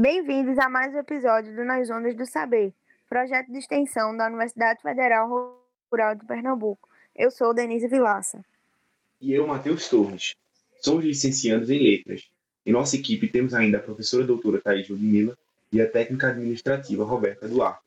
Bem-vindos 0.00 0.56
a 0.60 0.68
mais 0.68 0.94
um 0.94 0.98
episódio 0.98 1.52
do 1.56 1.64
Nas 1.64 1.90
Ondas 1.90 2.14
do 2.14 2.24
Saber, 2.24 2.72
projeto 3.08 3.50
de 3.50 3.58
extensão 3.58 4.16
da 4.16 4.28
Universidade 4.28 4.80
Federal 4.80 5.28
Rural 5.90 6.14
de 6.14 6.24
Pernambuco. 6.24 6.88
Eu 7.16 7.32
sou 7.32 7.52
Denise 7.52 7.88
Vilaça. 7.88 8.44
E 9.20 9.32
eu, 9.32 9.44
Matheus 9.44 9.88
Torres. 9.88 10.36
Somos 10.80 11.04
licenciados 11.04 11.68
em 11.68 11.82
Letras. 11.82 12.30
Em 12.64 12.70
nossa 12.70 12.94
equipe 12.94 13.26
temos 13.26 13.52
ainda 13.54 13.78
a 13.78 13.82
professora 13.82 14.22
doutora 14.24 14.60
Thaís 14.60 14.88
Ludmilla 14.88 15.36
e 15.72 15.82
a 15.82 15.90
técnica 15.90 16.28
administrativa 16.28 17.04
Roberta 17.04 17.48
Duarte. 17.48 17.82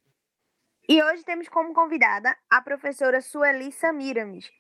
E 0.90 1.02
hoje 1.02 1.24
temos 1.24 1.48
como 1.48 1.74
convidada 1.74 2.36
a 2.50 2.62
professora 2.62 3.22
Sueli 3.22 3.72
Samiramis, 3.72 4.52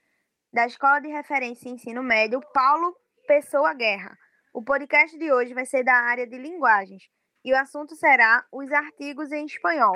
da 0.54 0.66
Escola 0.66 1.02
de 1.02 1.10
Referência 1.10 1.68
e 1.68 1.74
Ensino 1.74 2.02
Médio 2.02 2.40
Paulo 2.54 2.96
Pessoa 3.28 3.74
Guerra. 3.74 4.18
O 4.54 4.64
podcast 4.64 5.18
de 5.18 5.34
hoje 5.34 5.54
vai 5.54 5.66
ser 5.66 5.84
da 5.84 5.96
área 5.96 6.26
de 6.26 6.38
linguagens 6.38 7.12
e 7.44 7.52
o 7.52 7.58
assunto 7.58 7.96
será 7.96 8.46
os 8.52 8.72
artigos 8.72 9.32
em 9.32 9.46
espanhol. 9.46 9.96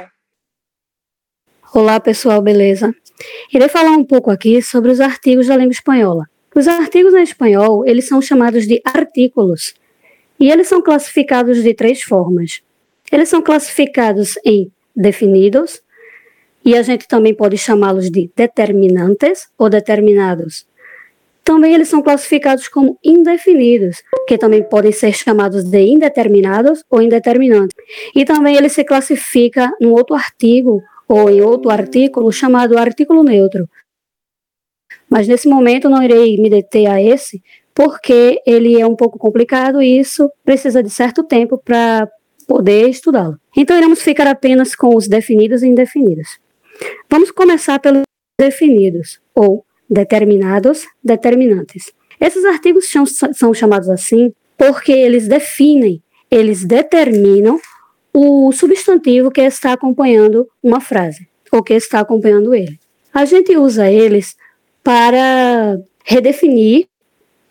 Olá, 1.74 2.00
pessoal, 2.00 2.42
beleza? 2.42 2.94
Irei 3.54 3.70
falar 3.70 3.92
um 3.92 4.04
pouco 4.04 4.32
aqui 4.32 4.62
sobre 4.62 4.92
os 4.92 5.00
artigos 5.00 5.48
da 5.48 5.56
língua 5.56 5.72
espanhola. 5.72 6.26
Os 6.56 6.68
artigos 6.68 7.14
em 7.14 7.22
espanhol, 7.22 7.86
eles 7.86 8.08
são 8.08 8.22
chamados 8.22 8.66
de 8.66 8.82
artículos, 8.86 9.76
e 10.40 10.50
eles 10.50 10.68
são 10.68 10.82
classificados 10.82 11.62
de 11.62 11.74
três 11.74 12.02
formas. 12.02 12.62
Eles 13.12 13.30
são 13.30 13.42
classificados 13.42 14.36
em 14.44 14.72
definidos, 14.96 15.82
e 16.64 16.76
a 16.76 16.82
gente 16.82 17.08
também 17.08 17.36
pode 17.36 17.58
chamá-los 17.58 18.10
de 18.10 18.32
determinantes 18.36 19.50
ou 19.58 19.70
determinados. 19.70 20.66
Também 21.46 21.76
eles 21.76 21.88
são 21.88 22.02
classificados 22.02 22.68
como 22.68 22.98
indefinidos, 23.06 24.02
que 24.28 24.36
também 24.36 24.64
podem 24.68 24.92
ser 24.92 25.14
chamados 25.14 25.64
de 25.64 25.80
indeterminados 25.80 26.84
ou 26.90 27.04
indeterminantes. 27.04 27.76
E 28.16 28.26
também 28.26 28.56
ele 28.56 28.68
se 28.68 28.84
classifica 28.84 29.72
num 29.80 29.92
outro 29.92 30.16
artigo 30.16 30.82
ou 31.08 31.30
em 31.30 31.42
outro 31.42 31.70
artículo 31.70 32.32
chamado 32.32 32.78
artículo 32.80 33.24
neutro. 33.24 33.70
Mas 35.08 35.28
nesse 35.28 35.48
momento 35.48 35.88
não 35.88 36.02
irei 36.02 36.36
me 36.38 36.50
deter 36.50 36.88
a 36.88 37.00
esse, 37.00 37.44
porque 37.76 38.42
ele 38.46 38.80
é 38.80 38.88
um 38.88 38.96
pouco 38.96 39.20
complicado 39.20 39.82
e 39.82 40.00
isso 40.00 40.28
precisa 40.44 40.82
de 40.82 40.90
certo 40.90 41.24
tempo 41.24 41.60
para 41.64 42.10
poder 42.48 42.90
estudá-lo. 42.90 43.38
Então 43.56 43.78
iremos 43.78 44.02
ficar 44.02 44.28
apenas 44.28 44.76
com 44.76 44.96
os 44.96 45.08
definidos 45.08 45.62
e 45.62 45.68
indefinidos. 45.68 46.40
Vamos 47.10 47.32
começar 47.32 47.80
pelos 47.80 48.04
definidos, 48.40 49.20
ou 49.34 49.65
determinados, 49.90 50.86
determinantes. 51.04 51.92
Esses 52.20 52.46
artigos 52.46 52.90
são, 52.90 53.06
são 53.06 53.54
chamados 53.54 53.90
assim 53.90 54.34
porque 54.58 54.92
eles 54.92 55.28
definem, 55.28 56.02
eles 56.32 56.64
determinam 56.64 57.60
o 58.14 58.52
substantivo 58.54 59.30
que 59.30 59.42
está 59.42 59.74
acompanhando 59.74 60.50
uma 60.64 60.80
frase, 60.80 61.28
ou 61.52 61.62
que 61.62 61.74
está 61.74 62.00
acompanhando 62.00 62.54
ele. 62.54 62.80
A 63.14 63.26
gente 63.26 63.56
usa 63.58 63.92
eles 63.92 64.36
para 64.84 65.78
redefinir 66.04 66.88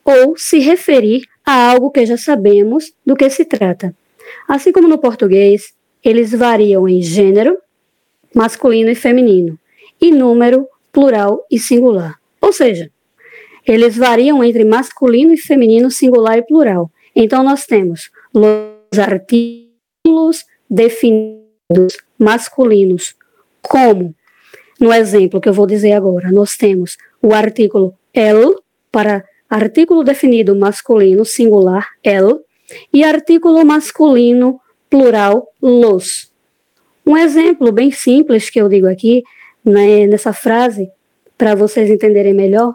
ou 0.04 0.36
se 0.36 0.58
referir 0.58 1.24
a 1.44 1.70
algo 1.70 1.90
que 1.90 2.04
já 2.06 2.16
sabemos 2.16 2.92
do 3.04 3.16
que 3.16 3.28
se 3.28 3.44
trata. 3.44 3.94
Assim 4.48 4.72
como 4.72 4.88
no 4.88 4.98
português, 4.98 5.74
eles 6.02 6.32
variam 6.32 6.88
em 6.88 7.02
gênero, 7.02 7.58
masculino 8.34 8.90
e 8.90 8.94
feminino, 8.94 9.58
e 10.00 10.10
número, 10.10 10.66
plural 10.92 11.44
e 11.50 11.58
singular. 11.58 12.18
Ou 12.44 12.52
seja, 12.52 12.90
eles 13.66 13.96
variam 13.96 14.44
entre 14.44 14.66
masculino 14.66 15.32
e 15.32 15.38
feminino, 15.38 15.90
singular 15.90 16.36
e 16.36 16.42
plural. 16.42 16.90
Então, 17.16 17.42
nós 17.42 17.64
temos 17.64 18.10
os 18.34 18.98
artículos 18.98 20.44
definidos 20.68 21.96
masculinos, 22.18 23.14
como 23.62 24.14
no 24.78 24.92
exemplo 24.92 25.40
que 25.40 25.48
eu 25.48 25.54
vou 25.54 25.66
dizer 25.66 25.92
agora, 25.92 26.30
nós 26.30 26.54
temos 26.54 26.98
o 27.22 27.32
artículo 27.32 27.94
el 28.12 28.56
para 28.90 29.24
artículo 29.48 30.04
definido 30.04 30.54
masculino 30.54 31.24
singular 31.24 31.86
el 32.02 32.40
e 32.92 33.02
artículo 33.04 33.64
masculino 33.64 34.60
plural 34.90 35.48
los. 35.62 36.30
Um 37.06 37.16
exemplo 37.16 37.72
bem 37.72 37.90
simples 37.90 38.50
que 38.50 38.60
eu 38.60 38.68
digo 38.68 38.86
aqui 38.86 39.22
né, 39.64 40.06
nessa 40.06 40.34
frase 40.34 40.90
para 41.36 41.54
vocês 41.54 41.90
entenderem 41.90 42.34
melhor, 42.34 42.74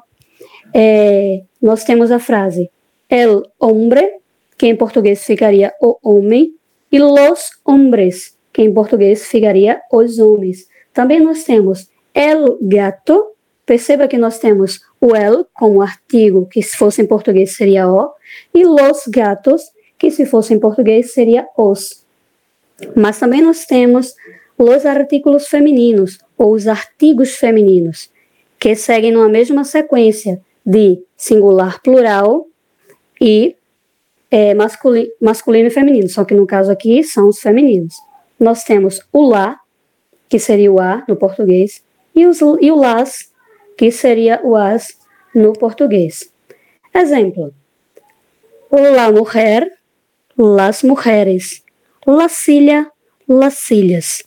é, 0.73 1.41
nós 1.61 1.83
temos 1.83 2.11
a 2.11 2.19
frase 2.19 2.69
el 3.09 3.43
hombre, 3.59 4.19
que 4.57 4.67
em 4.67 4.75
português 4.75 5.23
ficaria 5.23 5.73
o 5.81 5.97
homem, 6.03 6.53
e 6.91 6.99
los 6.99 7.49
hombres, 7.65 8.37
que 8.53 8.61
em 8.61 8.73
português 8.73 9.25
ficaria 9.27 9.81
os 9.91 10.19
homens. 10.19 10.67
Também 10.93 11.19
nós 11.19 11.43
temos 11.43 11.89
el 12.13 12.57
gato, 12.61 13.33
perceba 13.65 14.07
que 14.07 14.17
nós 14.17 14.39
temos 14.39 14.81
o 14.99 15.15
el 15.15 15.47
como 15.53 15.81
artigo, 15.81 16.47
que 16.47 16.61
se 16.61 16.75
fosse 16.75 17.01
em 17.01 17.07
português 17.07 17.55
seria 17.55 17.87
o, 17.87 18.11
e 18.53 18.63
los 18.63 19.07
gatos, 19.07 19.63
que 19.97 20.11
se 20.11 20.25
fosse 20.25 20.53
em 20.53 20.59
português 20.59 21.13
seria 21.13 21.47
os. 21.57 22.05
Mas 22.95 23.19
também 23.19 23.41
nós 23.41 23.65
temos 23.65 24.13
os 24.57 24.85
artículos 24.85 25.47
femininos, 25.47 26.19
ou 26.37 26.53
os 26.53 26.67
artigos 26.67 27.35
femininos 27.35 28.09
que 28.59 28.75
seguem 28.75 29.11
numa 29.11 29.29
mesma 29.29 29.63
sequência 29.63 30.41
de 30.65 31.01
singular 31.15 31.81
plural 31.81 32.45
e 33.19 33.55
é, 34.29 34.53
masculino, 34.53 35.09
masculino 35.19 35.67
e 35.67 35.71
feminino, 35.71 36.09
só 36.09 36.23
que 36.23 36.35
no 36.35 36.45
caso 36.45 36.71
aqui 36.71 37.03
são 37.03 37.29
os 37.29 37.39
femininos. 37.39 37.95
Nós 38.39 38.63
temos 38.63 39.01
o 39.11 39.27
lá, 39.27 39.59
que 40.27 40.37
seria 40.37 40.71
o 40.71 40.79
a 40.79 41.03
no 41.07 41.15
português, 41.15 41.83
e, 42.15 42.27
os, 42.27 42.39
e 42.41 42.71
o 42.71 42.75
las, 42.75 43.31
que 43.77 43.91
seria 43.91 44.39
o 44.43 44.55
as 44.55 44.97
no 45.33 45.53
português. 45.53 46.31
Exemplo: 46.93 47.53
la 48.71 49.11
mujer, 49.11 49.79
las 50.37 50.83
mujeres, 50.83 51.63
la 52.05 52.29
silla, 52.29 52.91
las 53.27 53.55
silhas. 53.55 54.23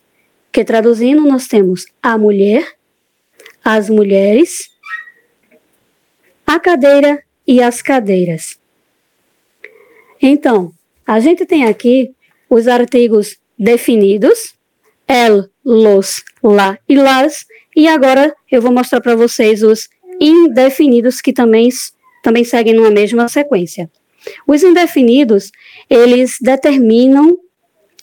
Que 0.50 0.64
traduzindo 0.64 1.22
nós 1.22 1.46
temos 1.48 1.86
a 2.02 2.18
mulher, 2.18 2.64
as 3.64 3.88
mulheres, 3.88 4.70
a 6.46 6.58
cadeira 6.58 7.22
e 7.46 7.62
as 7.62 7.80
cadeiras. 7.80 8.58
Então, 10.20 10.72
a 11.06 11.20
gente 11.20 11.44
tem 11.46 11.64
aqui 11.64 12.14
os 12.48 12.68
artigos 12.68 13.38
definidos, 13.58 14.54
el, 15.08 15.48
los, 15.64 16.22
la 16.42 16.78
e 16.88 16.94
las, 16.96 17.44
e 17.76 17.88
agora 17.88 18.34
eu 18.50 18.60
vou 18.60 18.72
mostrar 18.72 19.00
para 19.00 19.16
vocês 19.16 19.62
os 19.62 19.88
indefinidos 20.20 21.20
que 21.20 21.32
também, 21.32 21.68
também 22.22 22.44
seguem 22.44 22.74
numa 22.74 22.90
mesma 22.90 23.28
sequência. 23.28 23.90
Os 24.46 24.62
indefinidos, 24.62 25.50
eles 25.90 26.36
determinam 26.40 27.36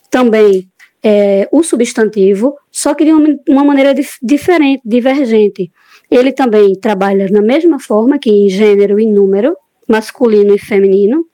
também 0.10 0.70
é, 1.04 1.48
o 1.52 1.64
substantivo, 1.64 2.58
só 2.72 2.94
que 2.94 3.06
de 3.06 3.12
uma, 3.12 3.36
uma 3.48 3.64
maneira 3.64 3.94
dif 3.94 4.18
diferente, 4.22 4.82
divergente. 4.86 5.72
Ele 6.10 6.32
também 6.32 6.74
trabalha 6.74 7.28
na 7.30 7.42
mesma 7.42 7.80
forma 7.80 8.18
que 8.20 8.30
em 8.30 8.50
gênero 8.50 9.00
e 9.00 9.06
número, 9.06 9.56
masculino 9.88 10.54
e 10.54 10.60
feminino, 10.60 11.26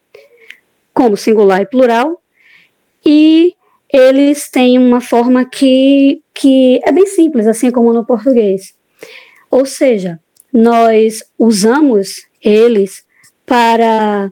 como 0.94 1.18
singular 1.18 1.62
e 1.62 1.66
plural, 1.66 2.22
e 3.06 3.54
eles 3.92 4.50
têm 4.50 4.78
uma 4.78 5.00
forma 5.00 5.46
que, 5.46 6.22
que 6.34 6.80
é 6.84 6.92
bem 6.92 7.06
simples, 7.06 7.48
assim 7.48 7.72
como 7.72 7.94
no 7.94 8.06
português. 8.06 8.74
Ou 9.50 9.66
seja, 9.66 10.20
nós 10.52 11.24
usamos 11.38 12.26
eles 12.42 13.06
para 13.46 14.32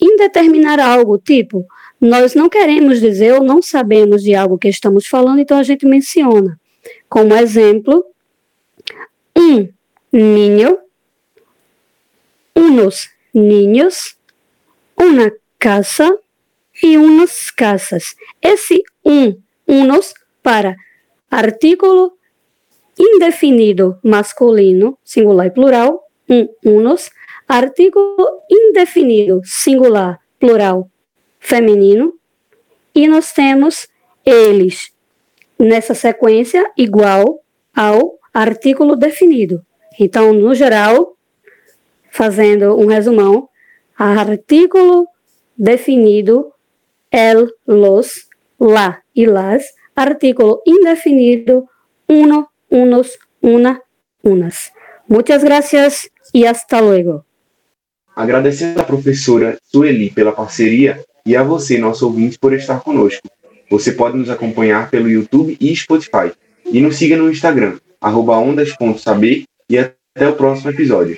indeterminar 0.00 0.80
algo, 0.80 1.18
tipo, 1.18 1.66
nós 2.00 2.34
não 2.34 2.48
queremos 2.48 3.00
dizer 3.00 3.34
ou 3.34 3.42
não 3.42 3.60
sabemos 3.60 4.22
de 4.22 4.34
algo 4.34 4.58
que 4.58 4.68
estamos 4.68 5.06
falando, 5.06 5.40
então 5.40 5.58
a 5.58 5.62
gente 5.62 5.86
menciona. 5.86 6.58
Como 7.08 7.34
exemplo, 7.34 8.04
um 9.36 9.68
niño, 10.12 10.78
unos 12.54 13.08
niños, 13.34 14.16
uma 14.96 15.32
casa 15.58 16.18
e 16.82 16.96
umas 16.96 17.50
casas. 17.50 18.14
Esse 18.40 18.82
um, 19.04 19.36
unos, 19.66 20.14
para 20.42 20.76
artículo 21.30 22.12
indefinido 22.98 23.98
masculino, 24.02 24.98
singular 25.04 25.46
e 25.46 25.50
plural, 25.50 26.02
um, 26.28 26.48
unos, 26.64 27.10
artículo 27.48 28.42
indefinido 28.50 29.40
singular, 29.42 30.20
plural, 30.38 30.90
feminino, 31.40 32.14
e 32.94 33.08
nós 33.08 33.32
temos 33.32 33.88
eles 34.24 34.92
nessa 35.58 35.94
sequência 35.94 36.70
igual 36.76 37.42
ao 37.74 38.18
artículo 38.34 38.94
definido. 38.94 39.64
Então, 39.98 40.32
no 40.32 40.54
geral, 40.54 41.16
fazendo 42.10 42.78
um 42.78 42.86
resumão, 42.86 43.48
artículo 43.96 45.08
definido 45.56 46.52
el, 47.10 47.52
los, 47.66 48.28
la 48.58 49.02
y 49.12 49.26
las, 49.26 49.74
artículo 49.94 50.62
indefinido, 50.64 51.68
uno, 52.06 52.52
unos, 52.68 53.18
una, 53.40 53.82
unas. 54.22 54.72
Muchas 55.08 55.42
gracias 55.42 56.10
e 56.32 56.46
hasta 56.46 56.80
luego. 56.80 57.27
Agradecendo 58.18 58.80
à 58.80 58.82
professora 58.82 59.56
Sueli 59.62 60.10
pela 60.10 60.32
parceria 60.32 61.04
e 61.24 61.36
a 61.36 61.42
você, 61.44 61.78
nosso 61.78 62.04
ouvinte, 62.04 62.36
por 62.36 62.52
estar 62.52 62.80
conosco. 62.80 63.22
Você 63.70 63.92
pode 63.92 64.16
nos 64.16 64.28
acompanhar 64.28 64.90
pelo 64.90 65.08
YouTube 65.08 65.56
e 65.60 65.76
Spotify. 65.76 66.32
E 66.66 66.80
nos 66.80 66.96
siga 66.96 67.16
no 67.16 67.30
Instagram, 67.30 67.78
ondas.saber 68.02 69.44
e 69.70 69.78
até 69.78 70.28
o 70.28 70.32
próximo 70.32 70.70
episódio. 70.70 71.16